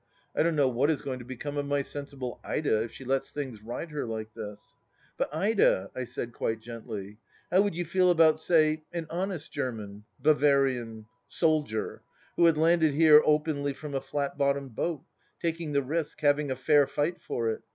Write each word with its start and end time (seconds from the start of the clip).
I 0.35 0.41
don't 0.41 0.55
know 0.55 0.67
what 0.67 0.89
is 0.89 1.03
going 1.03 1.19
to 1.19 1.25
become 1.25 1.57
of 1.57 1.67
my 1.67 1.83
sensible 1.83 2.39
Ida 2.43 2.81
if 2.85 2.91
she 2.91 3.05
lets 3.05 3.29
things 3.29 3.61
ride 3.61 3.91
her 3.91 4.03
like 4.03 4.33
this?" 4.33 4.73
But, 5.19 5.29
Ida," 5.31 5.91
I 5.95 6.05
said, 6.05 6.33
quite 6.33 6.59
gently," 6.59 7.19
how 7.51 7.61
would 7.61 7.75
you 7.75 7.85
feel 7.85 8.09
about, 8.09 8.39
say, 8.39 8.81
an 8.91 9.05
honest 9.11 9.51
German— 9.51 10.05
Bavarian— 10.19 11.05
soldier 11.27 12.01
who 12.35 12.45
had 12.47 12.57
landed 12.57 12.95
here 12.95 13.21
openly 13.23 13.73
from 13.73 13.93
a 13.93 14.01
flat 14.01 14.39
bottomed 14.39 14.73
boat, 14.73 15.03
taking 15.39 15.71
the 15.73 15.83
risk 15.83 16.19
havmg 16.21 16.49
a 16.49 16.55
fair 16.55 16.87
fight 16.87 17.21
for 17.21 17.51
it 17.51 17.61